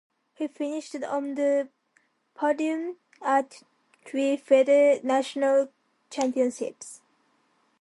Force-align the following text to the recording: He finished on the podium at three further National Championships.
He 0.33 0.47
finished 0.47 0.95
on 1.03 1.35
the 1.35 1.69
podium 2.33 2.97
at 3.21 3.61
three 4.03 4.35
further 4.35 4.99
National 5.03 5.69
Championships. 6.09 7.01